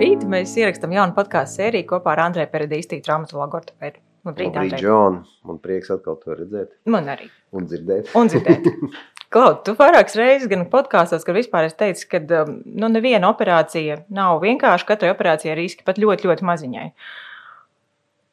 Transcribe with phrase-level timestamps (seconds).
[0.00, 0.22] Labrīt!
[0.32, 3.98] Mēs ierakstām jaunu podkāstu sēriju kopā ar Andrēnu Peredīstīnu, traumatologu ortopēdu.
[4.24, 5.18] Labrīt, Labrīt Džon!
[5.44, 6.70] Man prieks atkal to redzēt.
[6.88, 7.26] Man arī.
[7.52, 8.08] Un dzirdēt.
[8.16, 8.70] Un dzirdēt.
[9.36, 13.98] Klaud, tu vairākas reizes gan podkāstos, ka vispār es teicu, ka um, nu, neviena operācija
[14.08, 16.86] nav vienkārši, katrai operācijai riski pat ļoti, ļoti maziņai.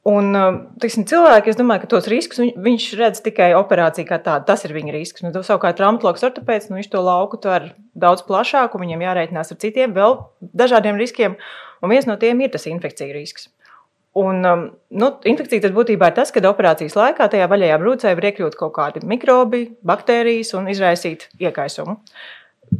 [0.08, 4.21] Un, um, tiksim, cilvēki, es domāju, ka tos riskus viņ, viņš redz tikai operācijā kā
[4.24, 4.48] tādu.
[4.48, 5.25] Tas ir viņa risks.
[5.25, 9.60] Nu, savukārt, traumatologs ortopēds, nu, viņš to lauku tver daudz plašāk, un viņam jārēķinās ar
[9.64, 11.36] citiem vēl dažādiem riskiem.
[11.83, 13.50] Un viens no tiem ir tas infekcija risks.
[14.18, 14.64] Un, um,
[14.97, 18.74] nu, infekcija tas būtībā ir tas, kad operācijas laikā tajā vaļajā brūcē var iekļūt kaut
[18.80, 22.00] kādi mikrobi, baktērijas un izraisīt iekaisumu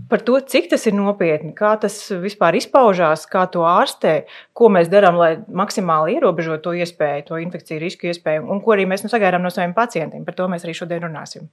[0.10, 4.16] par to, cik tas ir nopietni, kā tas vispār izpaužās, kā to ārstē,
[4.58, 8.88] ko mēs darām, lai maksimāli ierobežotu to iespēju, to infekciju risku iespēju, un ko arī
[8.90, 10.26] mēs nu sagaidām no saviem pacientiem.
[10.28, 11.48] Par to mēs arī šodien runāsim.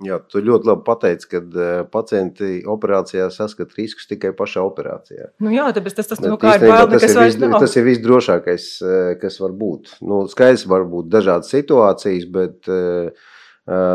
[0.00, 5.28] Jā, tu ļoti labi pateici, ka uh, pacienti operācijā saskata riskus tikai pašā operācijā.
[5.44, 8.94] Nu jā, tāpēc tas, tas, nu, ir bail, tas, ir vis, tas ir visdrošākais, uh,
[9.20, 9.98] kas var būt.
[10.00, 13.12] Nu, skaidrs, var būt dažādas situācijas, bet uh,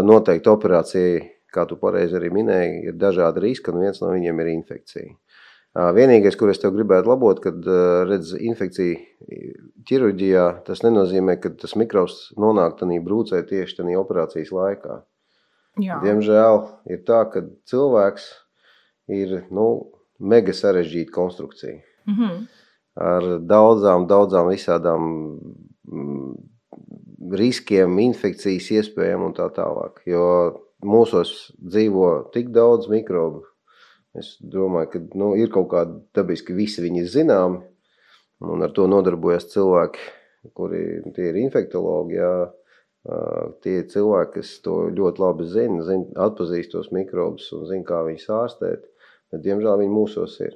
[0.06, 1.16] noteikti operācijai
[1.56, 5.16] kā tu pareizi arī minēji, ir dažādi riski, un viens no viņiem ir infekcija.
[5.96, 7.66] Vienīgais, kur es tev gribētu labot, kad
[8.08, 9.42] redz infekciju
[9.90, 15.02] ķirurģijā, tas nenozīmē, ka tas mikrobs nonāk tādā brūcē tieši tajā operācijas laikā.
[15.84, 16.00] Jā.
[16.06, 18.30] Diemžēl ir tā, ka cilvēks
[19.12, 19.68] ir nu,
[20.20, 21.82] mega sarežģīta konstrukcija.
[22.08, 22.46] Mm -hmm.
[22.96, 25.02] Ar daudzām, daudzām visādām
[25.84, 26.36] mm,
[27.36, 30.00] riskiem, infekcijas iespējām un tā tālāk.
[30.06, 30.24] Jo
[30.84, 33.46] mūsos dzīvo tik daudz mikrobu.
[34.16, 37.62] Es domāju, ka nu, ir kaut kādi dabiski visi viņi ir zināmi,
[38.48, 40.06] un ar to nodarbojas cilvēki,
[40.56, 40.84] kuri
[41.28, 42.20] ir infektologi.
[42.20, 42.36] Jā.
[43.62, 48.32] Tie cilvēki, kas to ļoti labi zina, zina atpazīst tos mikrobus un zina, kā viņus
[48.34, 48.88] ārstēt.
[49.30, 50.56] Bet, diemžēl viņi mūsos ir.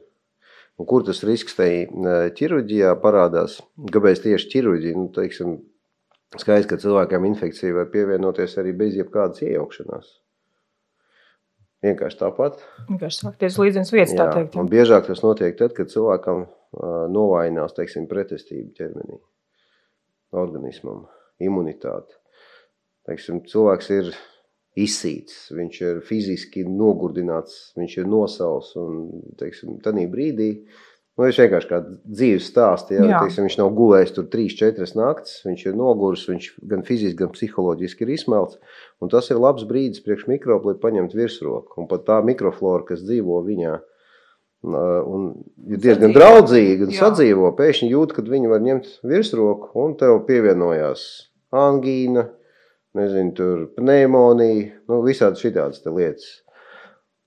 [0.80, 3.60] Un kur tas risks tajā ķirurģijā parādās?
[3.94, 4.98] Kāpēc tieši ķirurģija?
[4.98, 5.60] Nu, teiksim,
[6.38, 10.12] Skaidrs, ka cilvēkam infekcija var pievienoties arī bez jebkādas iejaukšanās.
[11.86, 12.60] Vienkārši tāpat.
[12.90, 14.58] Vienkārši sākties līdzenas vietas, tā teikt.
[14.60, 16.44] Un biežāk tas notiek tad, kad cilvēkam
[17.16, 19.18] novājinās, teiksim, pretestība ķermenī,
[20.38, 21.08] organismam,
[21.42, 22.20] imunitāte.
[23.10, 24.12] Teiksim, cilvēks ir
[24.80, 29.02] izsīts, viņš ir fiziski nogurdināts, viņš ir nosals un,
[29.40, 30.52] teiksim, tanī brīdī
[31.20, 32.94] Nu, viņš vienkārši kā dzīves stāsts.
[32.96, 37.34] Ja, teiksim, viņš nav gulējis tur 3-4 naktis, viņš ir noguris, viņš gan fiziski, gan
[37.34, 38.56] psiholoģiski ir izsmelts.
[39.12, 41.76] Tas ir labs brīdis priekš mikrobu, lai paņemtu virsroku.
[41.82, 43.74] Un pat tā mikroflora, kas dzīvo viņā,
[44.64, 45.26] un
[45.68, 51.04] ir diezgan draudzīga un sadzīvo, pēkšņi jūt, ka viņi var ņemt virsroku un tev pievienojās
[51.52, 52.30] angīna,
[52.96, 56.32] nezinu, tur pneimonija, nu, visādi šitādas lietas.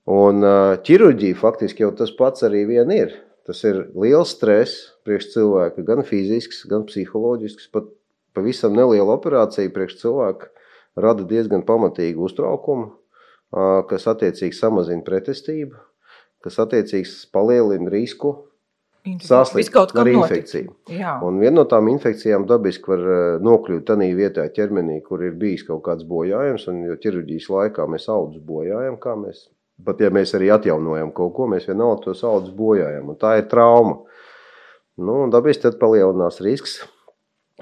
[0.09, 0.41] Un
[0.81, 3.13] ķirurģija faktiski jau tas pats arī vien ir.
[3.47, 7.67] Tas ir liels stress priekš cilvēka, gan fizisks, gan psiholoģisks.
[7.73, 7.89] Pat
[8.35, 10.51] pavisam neliela operācija priekš cilvēka
[11.03, 12.93] rada diezgan pamatīgu uztraukumu,
[13.89, 15.75] kas attiecīgi samazina pretestību,
[16.45, 18.35] kas attiecīgi palielina risku
[19.19, 20.75] saslimt ar infekciju.
[21.25, 23.03] Un viena no tām infekcijām dabiski var
[23.43, 28.07] nokļūt tādā vietā ķermenī, kur ir bijis kaut kāds bojājums, un jo ķirurģijas laikā mēs
[28.13, 29.49] audus bojājam, kā mēs
[29.81, 33.09] Pat ja mēs arī atjaunojam kaut ko, mēs vienalga to saules bojājam.
[33.19, 34.03] Tā ir trauma.
[35.01, 36.83] Nu, dabiski tad palielinās risks.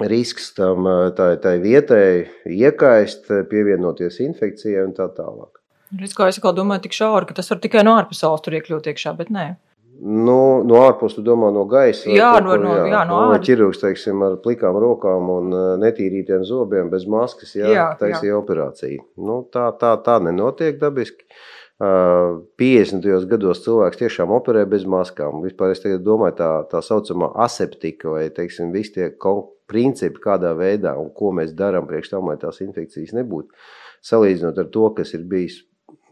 [0.02, 5.60] Risks tam tā, tā vietai iekaist, pievienoties infekcijai un tā tālāk.
[6.04, 9.14] Es kā es domāju, tik šauri, ka tas var tikai no ārpusaules tur iekļūt iekšā,
[9.18, 9.48] bet nē.
[10.02, 12.10] Nu, no ārpuses, tu domā, no gaisa.
[12.10, 13.46] Jā, no, no, jā, jā, no nu, ārpuses.
[13.46, 19.04] Ķirurgs, teiksim, ar plikām rokām un netīrītiem zobiem, bez maskas, jā, jā taisīja operāciju.
[19.22, 21.28] Nu, tā, tā, tā nenotiek dabiski.
[21.28, 23.26] Uh, 50.
[23.32, 25.40] gados cilvēks tiešām operē bez maskām.
[25.42, 29.08] Vispār es domāju, tā, tā saucamā aseptika vai teiksim, visi tie
[29.72, 33.50] principi, kādā veidā un ko mēs darām priekš tam, lai tās infekcijas nebūtu.
[34.06, 35.62] Salīdzinot ar to, kas ir bijis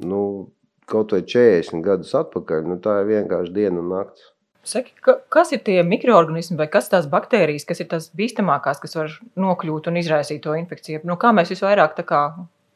[0.01, 0.49] nu,
[0.89, 4.31] kaut vai 40 gadus atpakaļ, nu, tā ir vienkārši diena un nakts.
[4.69, 8.97] Saki, ka, kas ir tie mikroorganismi vai kas tās baktērijas, kas ir tās bīstamākās, kas
[8.97, 11.05] var nokļūt un izraisīt to infekciju?
[11.07, 12.23] Nu, kā mēs visvairāk kā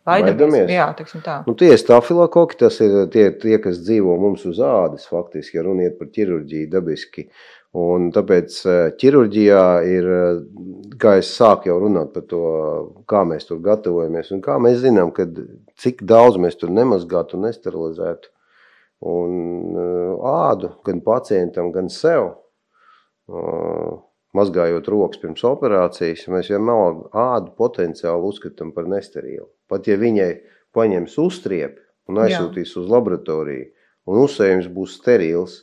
[0.03, 0.67] Baidamies.
[0.67, 0.89] Jā,
[1.23, 1.37] tā.
[1.47, 5.95] Nu, tie stafilokoki, tas ir tie, tie, kas dzīvo mums uz ādas, faktiski, ja runiet
[5.99, 7.29] par ķirurģiju dabiski.
[7.79, 10.41] Un tāpēc eh, ķirurģijā ir, eh,
[11.01, 12.43] kā es sāku jau runāt par to,
[13.09, 15.39] kā mēs tur gatavojamies un kā mēs zinām, kad,
[15.81, 18.29] cik daudz mēs tur nemazgātu un nesterilizētu.
[19.09, 19.33] Un
[19.79, 22.35] eh, ādu gan pacientam, gan sev
[24.37, 29.47] mazgājot rokas pirms operācijas, mēs vienmēr ādu potenciāli uzskatām par nesterīlu.
[29.69, 30.31] Pat ja viņai
[30.73, 32.81] paņems uztriepi un aizsūtīs Jā.
[32.81, 33.69] uz laboratoriju,
[34.09, 35.61] un uzsējums būs sterils,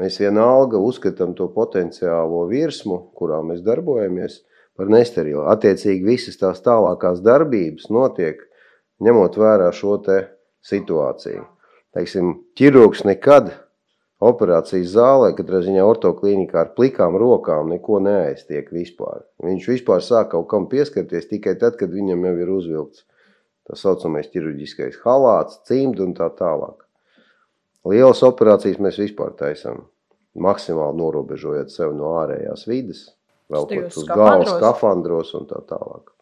[0.00, 4.38] Mēs vienalga uzskatām to potenciālo virsmu, kurā mēs darbojamies,
[4.78, 5.44] par nesterilu.
[5.52, 8.40] Attiecīgi visas tās tālākās darbības notiek
[9.04, 10.16] ņemot vērā šo te
[10.64, 11.44] situāciju.
[11.92, 13.52] Teiksim, ķirurgs nekad
[14.22, 19.24] operācijas zālē, katrā ziņā ortoklīnikā ar plikām rokām neko neaiztiek vispār.
[19.42, 23.06] Viņš vispār sāk kaut kam pieskarties tikai tad, kad viņam jau ir uzvilkts
[23.68, 26.82] tā saucamais ķirurģiskais halāts, cimdi un tā tālāk.
[27.88, 29.84] Lielas operācijas mēs vispār taisām,
[30.38, 33.04] maksimāli norobežojot sevi no ārējās vides,
[33.52, 36.12] velkot uz galvas skafandros un tā tālāk.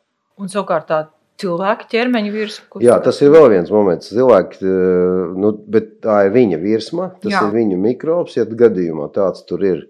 [0.41, 1.01] Un savukārt tā
[1.41, 2.81] cilvēka ķermeņa virsma.
[2.85, 4.13] Jā, tas ir vēl viens moments.
[4.13, 7.45] Cilvēki, eh, nu, bet tā ir viņa virsma, tas Jā.
[7.47, 9.87] ir viņa mikrobs, ja gadījumā tāds tur ir.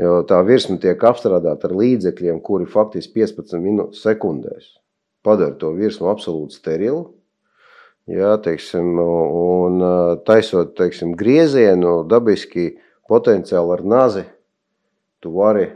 [0.00, 4.72] Jo tā virsma tiek apstrādāta ar līdzekļiem, kuri faktiski 15 minūtes sekundēs
[5.22, 7.12] padara to virsmu absolūti sterilu.
[8.10, 12.72] Jā, teiksim, un eh, taisot teiksim, griezienu, dabiski
[13.08, 14.24] potenciāli ar nazi,
[15.22, 15.68] tu vari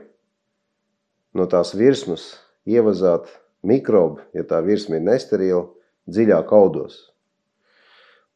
[1.37, 2.33] no tās virsmas
[2.67, 3.29] ievazāt
[3.65, 5.67] mikrobi, ja tā virsma ir nesterila,
[6.11, 6.99] dziļāk audos.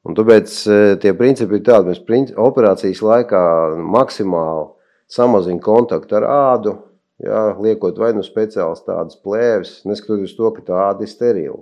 [0.07, 3.43] Un tāpēc e, tie principi ir tādi, mēs operācijas laikā
[3.85, 4.71] maksimāli
[5.13, 6.77] samazinām kontaktu ar ādu,
[7.21, 11.61] jā, liekot vai nu speciāls tādas plēves, neskatoties to, ka tā āda ir sterila.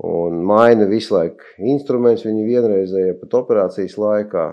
[0.00, 4.46] Un maina visu laiku instruments, viņi vienreizēja pat operācijas laikā.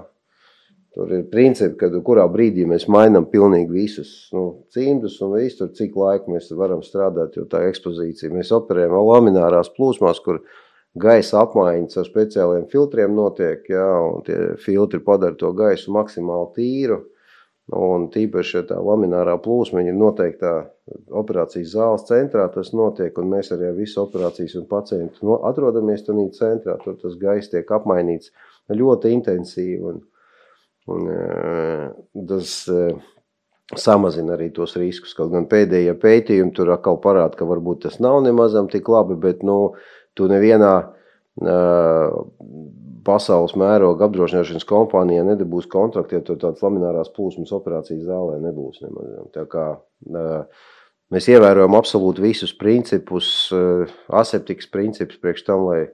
[0.98, 5.68] Tur ir principi, kad kurā brīdī mēs mainām pilnīgi visus nu, cimdus un visu, tur,
[5.78, 8.32] cik laiku mēs varam strādāt, jo tā ekspozīcija.
[8.34, 10.40] Mēs operējam laminārās plūsmās, kur
[10.98, 17.00] gaisa apmaiņas ar speciāliem filtriem notiek, jā, un tie filtri padara to gaisu maksimāli tīru.
[17.78, 20.56] Un tīpaši, ja tā laminārā plūsma ir noteiktā
[21.22, 26.08] operācijas zāles centrā, tas notiek, un mēs arī ar visu operācijas un pacientu no, atrodamies
[26.08, 28.32] tur centrā, tur tas gaiss tiek apmainīts
[28.72, 29.82] ļoti intensīvi.
[29.92, 30.06] Un,
[30.88, 32.54] tas
[33.76, 35.16] samazina arī tos riskus.
[35.18, 39.44] Kaut gan pēdējie pētījumi tur atkal parāda, ka varbūt tas nav nemazam tik labi, bet
[39.48, 39.76] nu,
[40.16, 40.74] tu nevienā
[43.08, 49.14] pasaules mēroga apdrošināšanas kompānijā nedabūs kontraktu, ja tur tādas laminārās plūsmas operācijas zālē nebūs nemaz.
[49.52, 49.68] Kā
[51.14, 53.30] mēs ievērojam absolūti visus principus,
[54.08, 55.86] aseptikas principus priekš tam, lai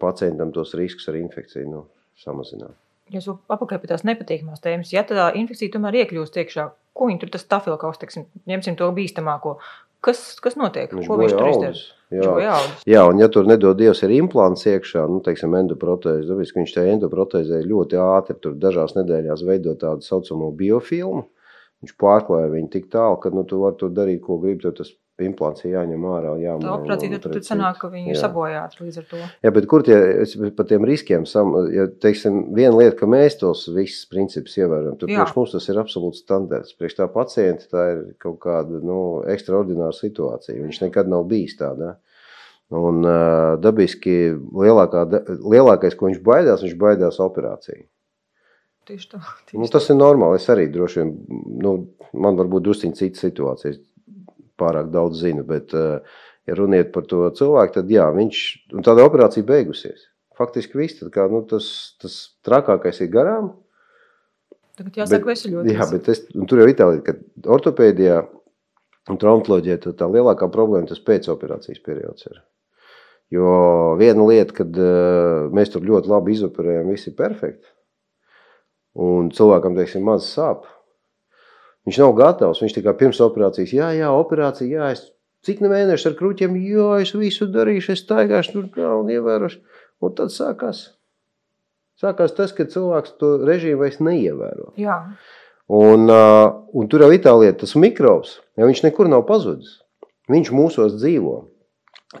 [0.00, 1.84] pacientam tos riskus ar infekciju nu,
[2.20, 2.81] samazinātu.
[3.12, 4.92] Jūs jau apakaļ pie tās nepatīkamās tēmas.
[4.94, 9.58] Ja tā infekcija tomēr iekļūst iekšā, ko viņi tur tas stafilkaus, teiksim, ņemsim to bīstamāko.
[10.02, 10.90] Kas, kas notiek?
[10.90, 11.82] Viņš ko viņš tur izdara?
[12.12, 12.56] Jā.
[12.84, 16.74] jā, un ja tur nedod Dievs ir implants iekšā, nu, teiksim, endoprotēze, tāpēc, ka viņš
[16.74, 21.22] tajā endoprotēzē ļoti ātri, tur dažās nedēļās veido tādu saucamo biofilmu,
[21.80, 25.64] viņš pārklāja viņu tik tālu, ka, nu, tu vari tur darīt, ko gribi, tas implants
[25.66, 26.32] jāņem ārā.
[26.40, 28.14] Jāmaina, tā operācija tad sanāk, ka viņi jā.
[28.14, 29.20] ir sabojāti līdz ar to.
[29.44, 29.98] Jā, bet kur tie,
[30.56, 35.12] par tiem riskiem, sam, ja, teiksim, viena lieta, ka mēs tos visus principus ievērojam, tad
[35.12, 36.76] priekš mums tas ir absolūts standarts.
[36.78, 38.98] Priekš tā pacienta tā ir kaut kāda, nu,
[39.32, 40.60] ekstraordināra situācija.
[40.62, 41.96] Viņš nekad nav bijis tādā.
[42.72, 45.04] Un uh, dabiski lielākā,
[45.44, 47.84] lielākais, ko viņš baidās, viņš baidās operāciju.
[48.88, 49.20] Tieši tā.
[49.50, 50.40] Tieši nu, tas ir normāli.
[50.40, 51.10] Es arī droši vien,
[51.62, 51.74] nu,
[52.16, 53.76] man varbūt drusciņi citas situācijas
[54.62, 58.44] pārāk daudz zinu, bet, eh, ja runiet par to cilvēku, tad jā, viņš,
[58.78, 60.08] un tāda operācija beigusies.
[60.38, 61.66] Faktiski viss, tad kā, nu, tas,
[62.00, 62.14] tas
[62.46, 63.52] trakākais ir garām.
[64.78, 65.74] Tagad jāsaka veseļoties.
[65.76, 68.22] Jā, bet es, un tur jau Itālijā, ka ortopēdijā
[69.10, 72.40] un traumatoloģijā tā lielākā problēma tas pēcoperācijas periods ir.
[73.32, 73.52] Jo
[74.00, 77.70] viena lieta, kad uh, mēs tur ļoti labi izoperējam, viss ir perfekti,
[79.00, 80.66] un cilvēkam, teiksim, maz sāp,
[81.88, 82.62] Viņš nav gatavs.
[82.62, 85.06] Viņš tikai pirms operācijas, jā, jā, operācija, jā, es
[85.46, 89.62] cik ne mēneši ar krūķiem, jā, es visu darīšu, es staigāšu tur kā un ievērošu.
[90.02, 90.88] Un tad sākās.
[91.98, 94.72] Sākās tas, ka cilvēks to režīmu vairs neievēro.
[94.80, 94.98] Jā.
[95.72, 99.78] Un, un tur jau Itālijā tas mikrobs, ja viņš nekur nav pazudis.
[100.30, 101.36] Viņš mūsos dzīvo.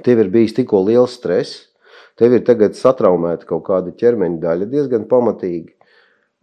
[0.06, 1.66] Tev ir bijis tikko liels stress,
[2.18, 5.74] tev ir tagad satraumēta kaut kāda ķermeņa daļa diezgan pamatīgi,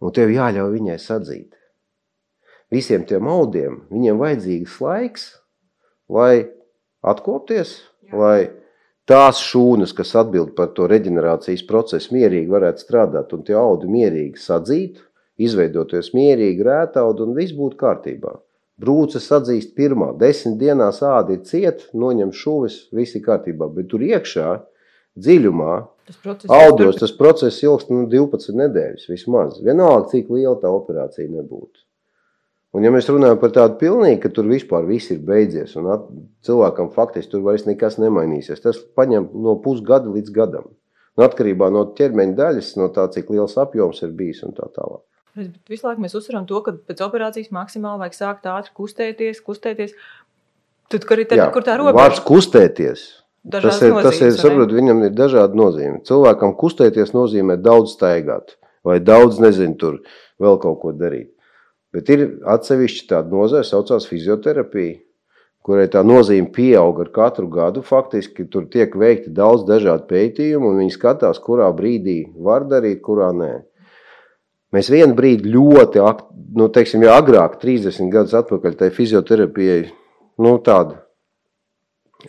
[0.04, 1.59] un tev jāļauj viņai sadzīt
[2.72, 5.26] visiem tiem audiem, viņiem vajadzīgs laiks,
[6.10, 6.50] lai
[7.02, 7.76] atkopties,
[8.08, 8.16] Jā.
[8.20, 8.38] lai
[9.10, 14.38] tās šūnas, kas atbild par to reģenerācijas procesu, mierīgi varētu strādāt un tie audi mierīgi
[14.38, 15.02] sadzīt,
[15.40, 18.36] izveidoties mierīgi rētaudu un viss būtu kārtībā.
[18.80, 24.04] Brūce sadzīst pirmā, desmit dienās ādi ir ciet, noņem šuvis, viss ir kārtībā, bet tur
[24.06, 24.54] iekšā,
[25.20, 25.74] dziļumā,
[26.08, 29.60] tas audos, tas process ilgst nu, 12 nedēļas vismaz.
[29.64, 31.82] Vienalga, cik liela tā operācija nebūtu.
[32.70, 36.04] Un, ja mēs runājam par tādu pilnīgi, ka tur vispār viss ir beidzies, un at,
[36.46, 40.68] cilvēkam faktiski tur vairs nekas nemainīsies, tas paņem no pusgada līdz gadam.
[41.18, 45.02] Un atkarībā no ķermeņa daļas, no tā, cik liels apjoms ir bijis un tā tālāk.
[45.70, 49.96] Visu laiku mēs uzsveram to, ka pēc operācijas maksimāli vajag sākt ātri kustēties, kustēties.
[50.90, 51.98] Tad, kur, tad, Jā, kur tā robeža?
[51.98, 53.04] Vārds kustēties.
[53.50, 54.40] Dažādas Tas ir, tas ir, nozīmes, vai ne?
[54.42, 56.00] saprot, viņam ir dažādi nozīme.
[56.06, 60.00] Cilvēkam kustēties nozīmē daudz staigāt, vai daudz, nezinu, tur
[60.42, 61.30] vēl kaut ko darīt.
[61.94, 65.00] Bet ir atsevišķi tāda nozara, saucās fizioterapija,
[65.66, 67.82] kurai tā nozīme pieaug ar katru gadu.
[67.86, 73.32] Faktiski tur tiek veikti daudz dažādu pētījumu, un viņi skatās, kurā brīdī var darīt, kurā
[73.34, 73.50] nē.
[74.70, 76.04] Mēs vienu brīdi ļoti,
[76.54, 79.88] nu, teiksim, ja agrāk, 30 gadus atpakaļ, tai fizioterapijai,
[80.46, 81.00] nu, tāda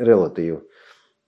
[0.02, 0.58] relatīvi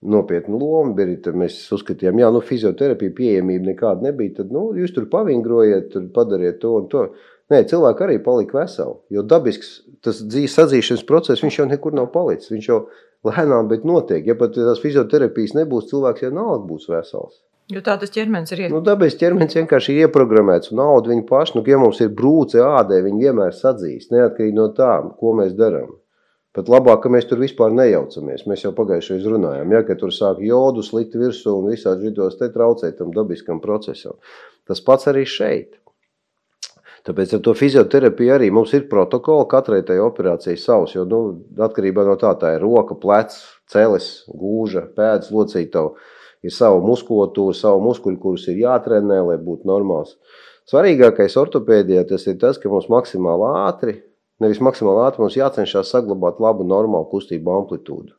[0.04, 1.32] nopietnu lomu bija.
[1.38, 4.40] Mēs uzskatījām, ka nu, fizioterapija pieejamība nekāda nebija.
[4.40, 7.06] Tad nu, jūs tur pavingrojiet, tur padariet to un to.
[7.52, 8.94] Nē, cilvēki arī palika veseli.
[9.12, 9.74] Jo dabisks
[10.04, 12.52] tas dzīves atzīšanas process, viņš jau nekur nav palicis.
[12.54, 12.78] Viņš jau
[13.28, 14.24] lēnām, bet notiek.
[14.28, 17.42] Ja pat tās fizioterapijas nebūs, cilvēks nav būs vesels.
[17.72, 21.56] Jo tā tas ķermenis ir Nu, dabas ķermenis vienkārši ir ieprogrammēts un nauda viņa paša.
[21.56, 25.94] Nu, ja mums ir brūce ādē, viņi vienmēr sadzīs, neatkarīgi no tā, ko mēs darām.
[26.54, 28.44] Pat labāk, ka mēs tur vispār nejaucamies.
[28.46, 32.36] Mēs jau pagājušajā reizē runājām, ja, ka tur sāk jodu slikt virsū un visādi vidos
[32.38, 34.20] te traucēt tam dabiskam procesam.
[34.68, 35.80] Tas pats arī šeit.
[37.04, 40.94] Tāpēc ar to fizioterapiju arī mums ir protokoli, katrai tai operācijai savs.
[40.96, 41.18] Jo, nu,
[41.66, 45.92] atkarībā no tā, tā ir roka, plecs, celis, gūža, pēdas, locītava.
[46.44, 50.16] Ir sava muskulatūra, sava muskuļu, kurus ir jātrenē, lai būtu normāls.
[50.70, 53.98] Svarīgākais ortopēdijā tas ir tas, ka mums maksimāli ātri,
[54.40, 58.16] nevis maksimāli ātri, mums jācenšas saglabāt labu, normālu kustību amplitūdu.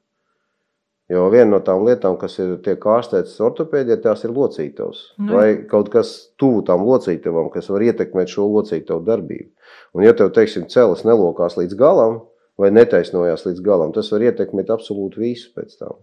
[1.11, 5.03] Jo viena no tām lietām, kas ir tiek ārstētas ortopēdijā, tās ir locītavas.
[5.21, 5.35] Nu.
[5.37, 9.51] Vai kaut kas tuvu tām locītavām, kas var ietekmēt šo locītavu darbību.
[9.93, 12.23] Un, ja tev, teiksim, celis nelokās līdz galam,
[12.57, 16.01] vai netaisnojās līdz galam, tas var ietekmēt absolūti visu pēc tam.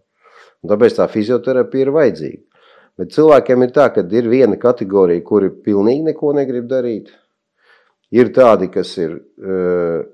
[0.62, 2.62] Un tāpēc tā fizioterapija ir vajadzīga.
[3.00, 7.10] Bet cilvēkiem ir tā, ka ir viena kategorija, kuri pilnīgi neko negrib darīt.
[8.12, 10.04] Ir tādi, kas ir, eh,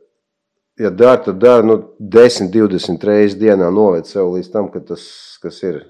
[0.78, 5.04] ja dara, tad dara nu, 10, 20 reizes dienā, noved sev līdz tam, ka tas,
[5.42, 5.82] kas ir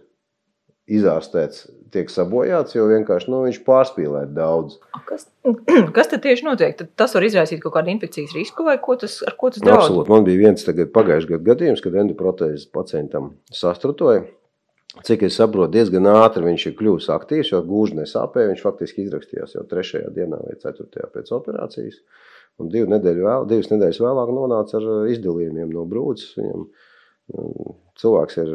[0.88, 4.78] izārstēts, tiek sabojāts, jo vienkārši nu, viņš pārspīlē daudz.
[5.08, 5.26] Kas,
[5.96, 6.76] kas tad tieši notiek?
[6.78, 9.84] Tad tas var izraisīt kaut kādu infekcijas risku vai ko tas, ar ko tas draudz?
[9.84, 10.12] absolūti.
[10.12, 14.24] Man bija viens tagad pagājušajā gadā gadījums, kad endoprotēzes pacientam sastrutoja.
[15.04, 18.48] Cik es saprotu, diezgan ātri viņš ir kļuvis aktīvs, jo gūži nesāpēja.
[18.54, 22.00] Viņš faktiski izrakstījās jau trešajā dienā vai ceturtajā pēc operācijas.
[22.58, 26.34] Un divu nedēļu vēl, divas nedēļas vēlāk nonāca ar izdalījumiem no brūces.
[26.38, 26.64] Viņam
[28.00, 28.50] cilvēks ir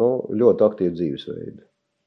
[0.00, 1.62] nu, ļoti aktīvu dzīvesveidu.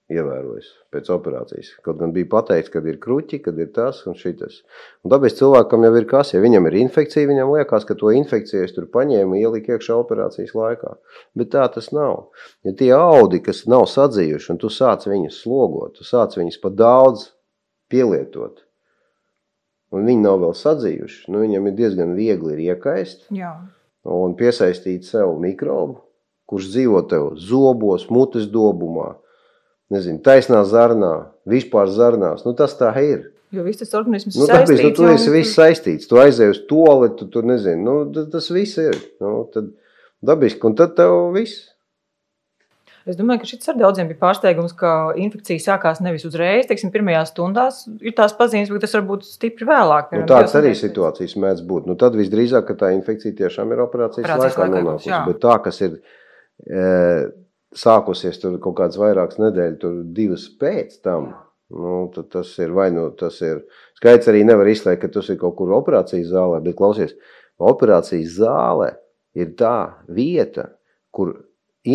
[0.07, 1.73] Ievērojis pēc operācijas.
[1.83, 4.61] Kaut gan bija pateikts, ka ir kruķi, kad ir tas un šis.
[5.03, 8.63] Un tāpēc cilvēkam jau ir kas, ja viņam ir infekcija, viņam liekas, ka to infekciju
[8.63, 10.93] es tur paņēmu un ieliku iekšā operācijas laikā.
[11.35, 12.29] Bet tā tas nav.
[12.63, 16.71] Ja tie audi, kas nav sadzījuši, un tu sāc viņus slogot, tu sāc viņus pa
[16.71, 17.27] daudz
[17.91, 18.63] pielietot,
[19.96, 23.53] un viņi nav vēl sadzījuši, nu viņam ir diezgan viegli ir iekaist Jā.
[24.03, 26.01] un piesaistīt sev mikrobu,
[26.48, 29.13] kurš dzīvo tev zobos, mutes dobumā,
[29.94, 31.13] nezinu, taisnā zarnā,
[31.48, 32.46] vispār zarnās.
[32.48, 33.27] Nu, tas tā ir.
[33.56, 34.96] Jo viss tas organisms Nu, ir tāpēc nu, saistīts.
[34.98, 36.08] tu jau, esi viss saistīts.
[36.10, 36.84] Tu aizēji uz to,
[37.20, 37.79] tu tur nezini.
[37.84, 38.98] Nu, tas, tas viss ir.
[39.24, 39.70] Nu, tad
[40.20, 41.70] dabiski, un tad tev viss.
[43.07, 47.31] Es domāju, ka šis ar daudziem bija pārsteigums, ka infekcija sākās nevis uzreiz, teiksim, pirmajās
[47.31, 47.79] stundās.
[48.03, 50.09] Ir tās pazīmes, bet tas var būt stipri vēlāk.
[50.09, 51.87] Nu, piemēram, tādas divas arī situācijas mēdz būt.
[51.87, 55.13] Nu, tad visdrīzāk, ka tā infekcija tiešām ir operācijas, Operācijas laikā laikā nonākusi.
[55.29, 55.95] Bet tā, kas ir
[56.67, 56.85] e,
[57.85, 61.31] sākusies tur kaut kādas vairākas nedēļas, tur divas pēc tam,
[61.71, 61.95] nu,
[62.35, 63.63] tas ir vai nu tas ir.
[64.01, 67.15] Skaits arī nevar izslēgt, ka tas ir kaut kur operācijas zālē, bet klausies,
[67.55, 68.91] operācijas zāle
[69.37, 69.77] ir tā
[70.11, 70.73] vieta,
[71.15, 71.37] kur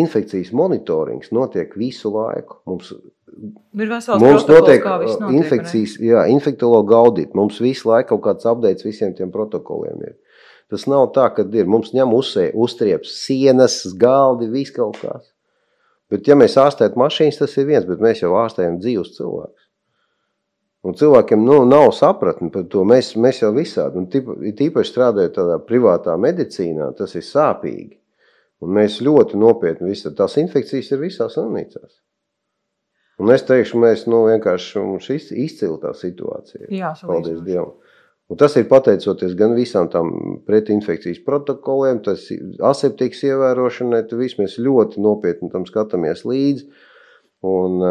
[0.00, 2.60] infekcijas monitorings notiek visu laiku.
[2.66, 2.92] Mums
[3.72, 5.38] Ir vesels Mums notiek uh, notiek, vai ne?
[5.40, 7.32] infekcijas, jā, infektologa audit.
[7.38, 10.18] Mums visu laiku kaut kāds updates visiem tiem protokoliem ir.
[10.72, 11.68] Tas nav tā, ka ir.
[11.68, 15.30] Mums ņem uzsē, uztrieps sienas, galdi, viss kaut kas.
[16.12, 19.68] Bet, ja mēs ārstējam mašīnas, tas ir viens, bet mēs jau ārstējam dzīvus cilvēkus.
[20.82, 22.82] Un cilvēkiem nu, nav sapratni par to.
[22.88, 28.01] Mēs, mēs jau visādi, un tip- it īpaši strādājot tādā privātā medicīnā, tas ir sāpīgi.
[28.62, 31.96] Un mēs ļoti nopietni visā tās infekcijas ir visās slimnīcās.
[33.22, 34.82] Un es teikšu, mēs nu, vienkārši
[35.14, 36.68] iz- izcili tā situācija.
[36.70, 37.46] Jā, Paldies salīdzinoši.
[37.48, 37.72] Dievam.
[38.30, 42.30] Un tas ir pateicoties gan visām tām pretinfekcijas protokoliem, tas
[42.70, 46.70] aseptikas ievērošanai, tad viss mēs ļoti nopietni tam skatāmies līdzi.
[47.42, 47.82] Un,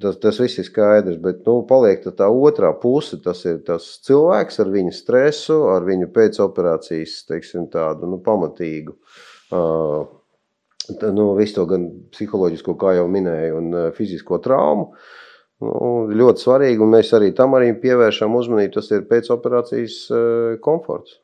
[0.00, 3.18] tas, tas viss ir skaidrs, bet nu, paliek tā, tā otrā puse.
[3.22, 8.94] Tas ir tas cilvēks ar viņa stresu, ar viņu pēcoperācijas teiksim, tādu nu, pamatīgu.
[8.94, 14.92] Uh, nu, visu to gan psiholoģisko, kā jau minēju, un fizisko traumu.
[15.60, 15.72] Nu,
[16.08, 18.72] ļoti svarīgi, un mēs arī tam arī pievēršam uzmanību.
[18.78, 19.98] Tas ir pēcoperācijas
[20.64, 21.18] komforts.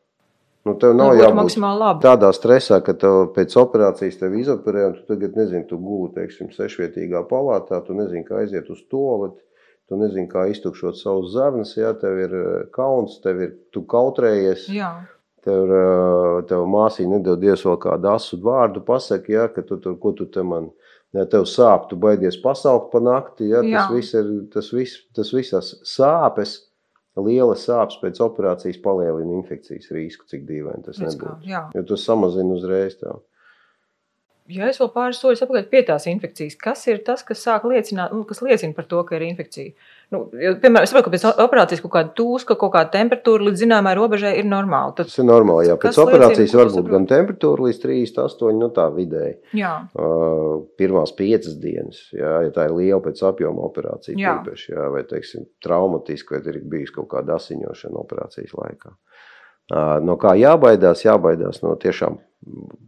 [0.67, 1.55] Nu, tev nav jābūt
[2.03, 6.51] tādā stresā, ka tev pēc operācijas tev izoperē, un tu tagad nezini, tu guli, teiksim,
[6.57, 9.39] sešvietīgā palātā, tu nezini, kā aiziet uz toleti,
[9.87, 12.35] tu nezini, kā iztukšot savus zarnas, ja tev ir
[12.75, 14.67] kauns, tev ir, tu kautrējies.
[14.75, 14.91] Jā.
[15.47, 15.73] Tev,
[16.51, 20.27] tev māsī nedod Dievs vēl kādu asu vārdu, pasaki, ja, ka tu tur, ko tu
[20.27, 20.73] te man,
[21.15, 25.31] ja tev sāp, tu baidies pasaukt pa nakti, ja, tas viss ir, tas viss, tas
[25.35, 26.57] visas sāpes,
[27.23, 31.47] liela sāpes pēc operācijas palielina infekcijas risku, cik dīvaini tas nebūtu.
[31.49, 33.23] Jo tu samazini uzreiz tev.
[34.53, 38.13] Ja es vēl pāris soļus apakaļ pie tās infekcijas, kas ir tas, kas sāk liecināt,
[38.15, 39.75] nu, kas liecina par to, ka ir infekcija?
[40.15, 43.63] Nu, jo, piemēram, es saprotu, ka pēc operācijas kaut kāda tūska, kaut kāda temperatūra līdz
[43.65, 44.93] zināmai robežai ir normāla.
[44.95, 45.75] Tad, tas ir normāli, jā.
[45.83, 49.35] Pēc operācijas var būt gan temperatūra līdz 38, nu tā vidēji.
[49.59, 49.73] Jā.
[49.99, 54.37] Uh, pirmās piecas dienas, jā, ja tā ir liela pēc apjoma operācija, jā.
[54.47, 58.95] Tīpaši, jā, vai, teiksim, traumatiski, vai ir bijis kaut kāda asiņošana operācijas laikā.
[59.67, 61.03] Uh, no kā jābaidās?
[61.03, 62.21] Jābaidās no tiešām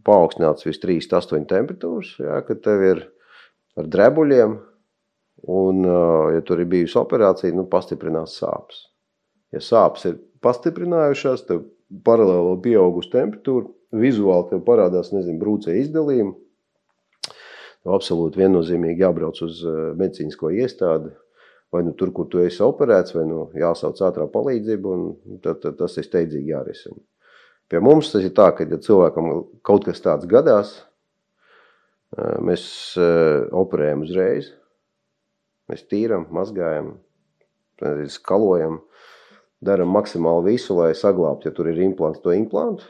[0.07, 3.05] paaugstināts vis 3,8 temperatūras, jā, kad tev ir
[3.79, 4.55] ar drebuļiem,
[5.47, 5.83] un,
[6.35, 8.85] ja tur ir bijusi operācija, nu, pastiprinās sāpes.
[9.55, 11.63] Ja sāpes ir pastiprinājušās, tev
[12.05, 13.69] paralēli pieaugusi temperatūra,
[13.99, 16.35] vizuāli tev parādās, nezinu, brūcē izdalījumi,
[17.89, 19.63] absolūti viennozīmīgi jābrauc uz
[19.97, 21.13] medicīnisko iestādi,
[21.73, 25.79] vai nu tur, kur tu esi operēts, vai nu jāsauc ātrā palīdzība, un tad, tad
[25.79, 26.99] tas ir steidzīgi jārisina.
[27.69, 29.29] Pie mums tas ir tā, ka, ja cilvēkam
[29.65, 30.73] kaut kas tāds gadās,
[32.17, 32.63] mēs
[33.53, 34.49] operējam uzreiz.
[35.69, 36.95] Mēs tīram, mazgājam,
[38.09, 38.79] skalojam,
[39.63, 42.87] darām maksimāli visu, lai saglabātu, ja tur ir implants, to implantu.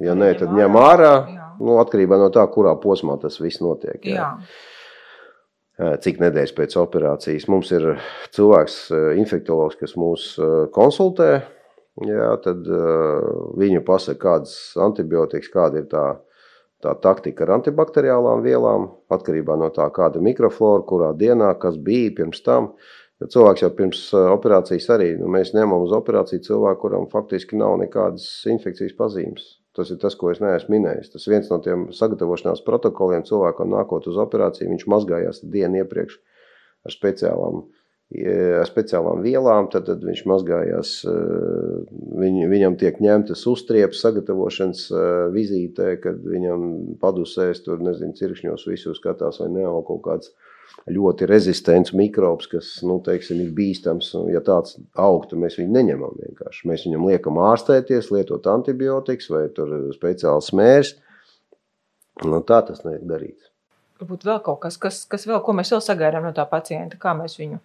[0.00, 1.14] Ja nē, tad ņem ārā,
[1.60, 3.98] nu, atkarībā no tā, kurā posmā tas viss notiek.
[4.06, 4.30] Jā.
[5.80, 5.96] Jā.
[6.04, 7.86] Cik nedēļas pēc operācijas mums ir
[8.36, 8.74] cilvēks,
[9.16, 10.34] infektuologs, kas mūs
[10.76, 11.30] konsultē,
[12.04, 12.68] jā, tad
[13.60, 16.04] viņu pasaka, kādas antibiotikas, kāda ir tā,
[16.84, 22.42] tā taktika ar antibakteriālām vielām, atkarībā no tā, kāda mikroflora, kurā dienā, kas bija pirms
[22.46, 22.72] tam.
[23.20, 27.76] Jo cilvēks jau pirms operācijas arī, nu, mēs ņemam uz operāciju cilvēku, kuram faktiski nav
[27.82, 29.50] nekādas infekcijas pazīmes.
[29.76, 31.12] Tas ir tas, ko es neesmu minējis.
[31.12, 36.16] Tas viens no tiem sagatavošanās protokoliem cilvēkam nākot uz operāciju, viņš mazgājās dienu iepriekš
[36.88, 37.79] ar speciālām uh,
[38.10, 40.94] ar speciālām vielām, tad, tad viņš mazgājās.
[41.06, 48.66] Eh, viņ, viņam tiek ņemtas uztriepas sagatavošanas eh, vizītē, kad viņam padusēs tur, nezinu, cirkšņos
[48.66, 50.34] visu skatās vai neaug kaut kāds
[50.90, 54.10] ļoti rezistents mikrobs, kas, nu, teiksim, ir bīstams.
[54.32, 56.66] Ja tāds augtu, mēs viņu neņemam vienkārši.
[56.70, 60.96] Mēs viņam liekam ārstēties, lietot antibiotikas vai tur speciāls smērs.
[62.26, 63.50] Nu, tā tas netiek darīts.
[64.00, 67.12] Varbūt vēl kaut kas, kas, kas vēl, ko mēs vēl sagaidām no tā pacienta, kā
[67.14, 67.60] mēs viņu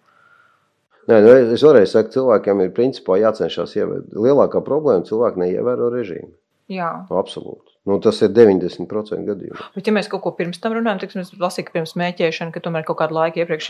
[1.06, 4.10] Nē, nu, es vēlreiz saku, cilvēkiem ir principā jācenšas ievērot.
[4.26, 6.32] Lielākā problēma cilvēki neievēro režīmu.
[6.72, 6.90] Jā.
[7.06, 7.76] Nu, absolūti.
[7.86, 9.68] Nu, tas ir 90% gadījumā.
[9.76, 12.62] Bet, ja mēs kaut ko pirms tam runājam, tad mēs lasām, ka pirms smēķēšanas, ka
[12.64, 13.68] tomēr kaut kādu laiku iepriekš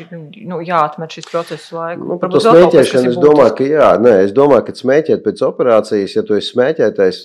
[0.49, 2.07] nu, jāatmet šis process laiku.
[2.09, 6.16] Nu, par to smēķēšanu es domāju, ka jā, nē, es domāju, ka smēķēt pēc operācijas,
[6.16, 7.20] ja tu esi smēķētais,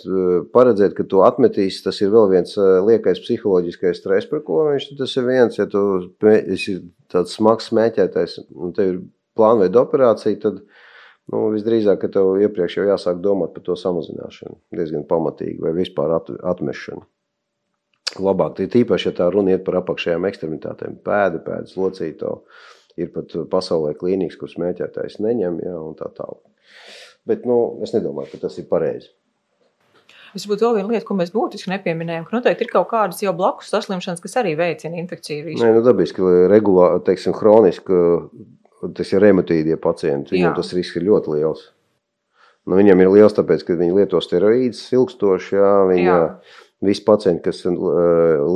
[0.52, 5.16] paredzēt, ka tu atmetīsi, tas ir vēl viens liekais psiholoģiskais stress, par ko viņš tas
[5.16, 5.88] ir viens, ja tu
[6.28, 9.02] esi tāds smags smēķētais, un tev ir
[9.38, 10.60] plānveida operācija, tad
[11.32, 16.32] nu, visdrīzāk tev iepriekš jau jāsāk domāt par to samazināšanu diezgan pamatīgi vai vispār at,
[16.54, 17.06] atmešanu.
[18.20, 22.42] Labāk, tīpaši, ja tā runa iet par apakšējām ekstremitātēm, pēda, pēdas locīto.
[23.00, 26.44] Ir pat pasaulē klīnikas, kur smēķētājs neņem, ja, un tā tālāk.
[27.30, 29.14] Bet nu, es nedomāju, ka tas ir pareizi.
[30.36, 33.34] Es būtu vēl viena lieta, ko mēs būtiski nepieminējām, ka noteikti ir kaut kādas jau
[33.36, 35.56] blakus saslimšanas, kas arī veicina infekciju.
[35.60, 37.98] Nē, nu dabiski, regulāri, teiksim, hroniski
[38.98, 40.36] tas ir reumatīdie pacienti.
[40.36, 40.58] Viņam Jā.
[40.58, 41.70] tas risks ir ļoti liels.
[42.70, 45.56] Nu, viņam ir liels, tāpēc, ka viņi lieto steroīdus ilgstoši.
[45.58, 46.28] Jā, viņa, Jā.
[46.82, 47.76] Visi pacienti, kas uh,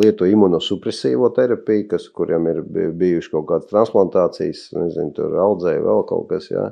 [0.01, 2.63] lieto imunosupresīvo terapiju, kas, kuriem ir
[2.97, 6.71] bijušas kaut kādas transplantācijas, nezinu, tur audzēja vēl kaut kas, jā.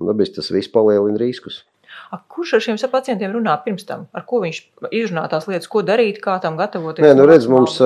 [0.00, 1.58] Dabiski tas viss palielina riskus.
[2.12, 4.04] A, kurš ar šiem pacientiem runā pirms tam?
[4.12, 4.58] Ar ko viņš
[4.92, 7.04] izrunā tās lietas, ko darīt, kā tam gatavoties?
[7.04, 7.78] Nē, nu redz, mums,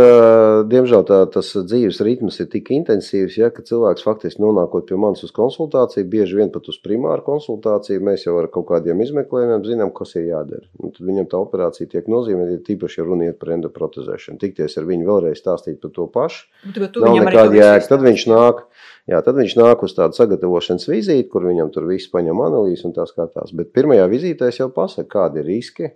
[0.71, 5.23] diemžēl, tā, tas dzīves ritms ir tik intensīvs, ja, ka cilvēks faktiski nonākot pie manis
[5.27, 9.95] uz konsultāciju, bieži vien pat uz primāru konsultāciju, mēs jau ar kaut kādiem izmeklējumiem zinām,
[9.95, 10.67] kas ir jādara.
[10.83, 14.41] Un tad viņam tā operācija tiek nozīmēta, tīpaši, ja runiet par endoprotezēšanu.
[14.43, 16.47] Tikties ar viņu vēlreiz stāstīt par to pašu.
[16.75, 17.89] Nav nekāda jēga.
[17.91, 18.67] Tad viņš nāk.
[19.07, 22.95] Jā, tad viņš nāk uz tādu sagatavošanas vizīti, kur viņam tur viss paņem analīzes un
[22.97, 23.53] tā skatās.
[23.55, 25.93] Bet pirmajā vizītē es jau pasaku, kādi ir riski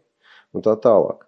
[0.55, 1.27] un tā tālāk.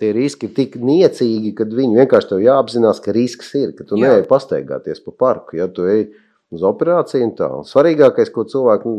[0.00, 4.00] Tie riski ir tik niecīgi, ka viņi vienkārši tev jāapzinās, ka risks ir, ka tu
[4.00, 4.14] Jā.
[4.14, 5.58] neej pastaigāties pa parku.
[5.60, 6.06] Ja tu ej
[6.50, 7.50] uz operāciju un tā.
[7.60, 8.94] Un svarīgākais, ko cilvēku,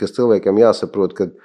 [0.00, 1.38] kas cilvēkam jāsaprot, kad,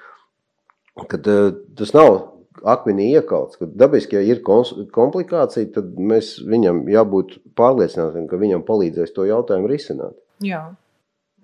[1.06, 2.35] kad eh, tas nav
[2.66, 9.14] akmenī iekauts, kad dabiski, ja ir komplikācija, tad mēs viņam jābūt pārliecinātiem, ka viņam palīdzēs
[9.16, 10.18] to jautājumu risināt.
[10.44, 10.64] Jā.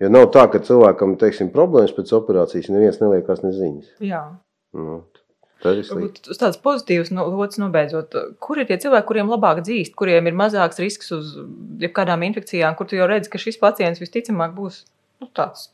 [0.02, 3.96] Jo nav tā, ka cilvēkam, teiksim, problēmas pēc operācijas neviens neliekās neziņas.
[4.02, 4.24] Jā.
[4.74, 5.02] Nu,
[5.62, 10.26] Tas ir tādas pozitīvas nots no, nobeidzot, kur ir tie cilvēki, kuriem labāk dzīst, kuriem
[10.26, 11.36] ir mazāks risks uz
[11.78, 14.80] jebkādām infekcijām, kur tu jau redzi, ka šis pacients visticamāk būs
[15.22, 15.68] nu, tāds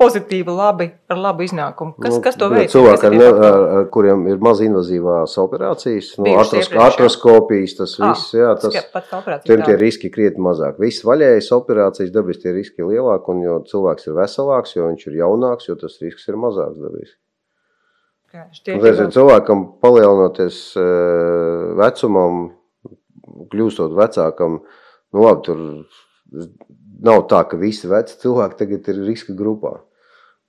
[0.00, 1.94] pozitīvi, labi, ar labu iznākumu.
[2.00, 2.72] Kas, nu, kas to veids?
[2.72, 3.28] Cilvēki, ar, ne,
[3.76, 8.78] ar kuriem ir maz invazīvās operācijas, no atros, artroskopijas, tas ah, viss, jā, tas,
[9.46, 10.80] tiem tie riski krietni mazāk.
[10.82, 15.10] Viss vaļējas operācijas dabiski tie riski ir lielāki, un jo cilvēks ir veselāks, jo viņš
[15.10, 17.18] ir jaunāks, jo tas risks ir mazāks dabiski.
[18.30, 22.44] Reizē cilvēkam palielinoties uh, vecumam,
[23.50, 24.60] kļūstot vecākam,
[25.10, 25.64] nu labi, tur
[27.02, 29.80] nav tā, ka visi veci cilvēki tagad ir riska grupā.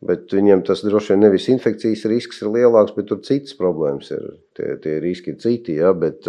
[0.01, 4.23] Bet viņiem tas droši vien nevis infekcijas risks ir lielāks, bet tur citas problēmas ir.
[4.57, 6.25] Tie, tie riski ir citi, ja, bet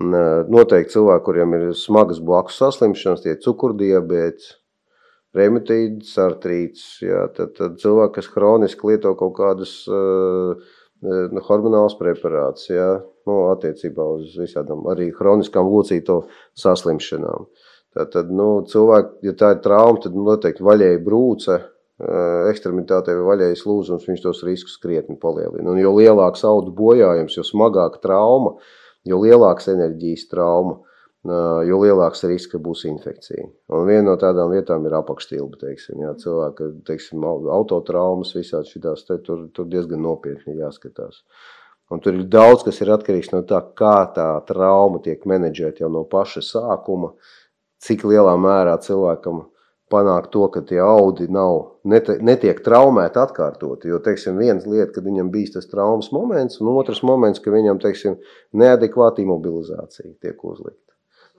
[0.00, 4.56] noteikti cilvēki, kuriem ir smagas blakus saslimšanas, tie cukurdiabēts,
[5.38, 10.58] reumatīds, artrīts, jā, tad, tad cilvēki, kas hroniski lieto kaut kādas uh,
[11.00, 12.68] nu, hormonālas preparātus,
[13.28, 16.24] nu, attiecībā uz visādām arī hroniskām locīto
[16.58, 17.48] saslimšanām.
[17.96, 21.56] Tātad, nu, cilvēki, ja tā ir trauma, tad noteikti vaļēja brūce,
[22.50, 25.68] ekstremitātei vai vaļējas lūzums, viņš tos riskus krietni palielina.
[25.72, 28.54] Un jo lielāks audu bojājums, jo smagāka trauma,
[29.08, 30.78] jo lielāks enerģijas trauma,
[31.68, 33.44] jo lielāks risks, ka būs infekcija.
[33.76, 39.18] Un viena no tādām vietām ir apakštilba, teiksim, jā, cilvēka, teiksim, autotraumas visādi šitās, te,
[39.26, 41.20] tur, tur diezgan nopietni jāskatās.
[41.90, 45.90] Un tur ir daudz, kas ir atkarīgs no tā, kā tā trauma tiek menedžēta jau
[45.92, 47.12] no paša sākuma,
[47.82, 49.49] cik lielā mērā cilvēkam
[49.90, 53.90] panākt to, ka tie audi nav, netiek traumēti atkārtoti.
[53.90, 57.82] Jo, teiksim, viens lieta, kad viņam bijis tas traumas moments, un otrs moments, ka viņam,
[57.82, 58.20] teiksim,
[58.56, 60.90] neadekvāta imobilizācija tiek uzlikta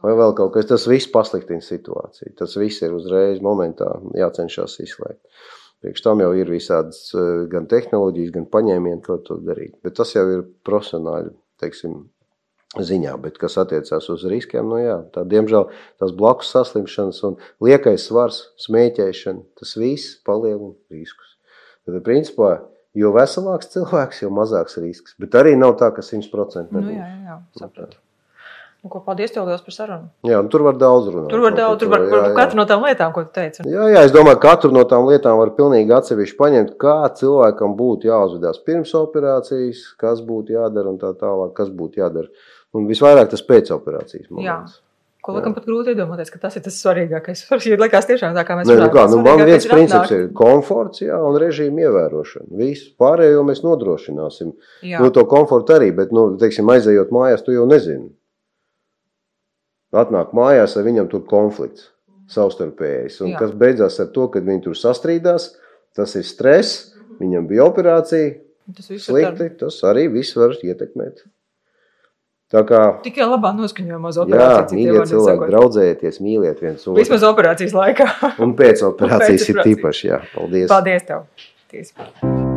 [0.02, 0.68] vai vēl kaut kas.
[0.70, 2.34] Tas viss pasliktina situāciju.
[2.40, 5.22] Tas viss ir uzreiz momentā jācenšas izslēgt.
[5.82, 9.80] Priekš tam jau ir visādas eh, gan tehnoloģijas, gan paņēmieni, ko to darīt.
[9.86, 12.04] Bet tas jau ir profesionāli, teiksim,
[12.80, 13.16] ziņā.
[13.22, 15.68] Bet kas attiecās uz riskiem, nu jā, tā diemžēl
[16.00, 21.36] tās blakus saslimšanas un liekais svars, smēķēšana, tas viss palielina riskus.
[21.88, 22.62] Tad, principā,
[22.98, 25.18] jo veselāks cilvēks, jo mazāks risks.
[25.20, 26.88] Bet arī nav tā, ka 100% nebūs.
[26.88, 28.00] Nu, jā, jā, jā, sapratu.
[28.82, 30.08] Nu, ko, paldies tev liels par sarunu.
[30.26, 31.28] Jā, tur var daudz runāt.
[31.30, 32.32] Tur var daudz, tur var, jā, jā.
[32.40, 33.62] katru no tām lietām, ko tu teici.
[33.70, 37.76] Jā, jā, es domāju, ka katru no tām lietām var pilnīgi atsevišķi paņemt, kā cilvēkam
[37.78, 42.34] būtu jāuzvedās pirms operācijas, kas būtu jādara un tā tālāk, kas būtu jādara.
[42.78, 44.78] Un visvairāk tas pēc operācijas moments.
[44.80, 44.88] Jā.
[45.22, 47.44] Ko laikam pat grūti iedomāties, ka tas ir tas svarīgākais.
[47.70, 48.88] Ir liekas tiešām tā, kā mēs runājam.
[48.88, 52.50] Nu, kā, nu, man viens princips ir komforts jā, un režīma ievērošana.
[52.58, 54.56] Visu pārējo mēs nodrošināsim.
[54.82, 55.04] Jā.
[55.04, 58.10] Nu, to komfortu arī, bet, nu, teiksim, aizejot mājās, tu jau nezini
[59.92, 61.90] atnāk mājās, ar viņam tur konflikts
[62.32, 63.20] savstarpējs.
[63.26, 63.42] Un Jā.
[63.44, 65.52] kas beidzās ar to, ka viņi tur sastrīdās,
[65.98, 68.38] tas ir stress, viņam bija operācija,
[68.78, 71.26] tas slikti, tas arī viss var ietekmēt.
[72.52, 74.82] Tā kā tikai labā noskaņojumā uz operāciju.
[74.82, 77.00] Jā, mīliet cilvēku, draudzējieties, mīliet viens otru.
[77.00, 78.12] Vismaz operācijas laikā.
[78.44, 80.22] un pēc operācijas un pēc ir tīpaši, jā.
[80.36, 80.70] Paldies.
[80.72, 81.28] Paldies tev.
[81.72, 82.51] Tiesa.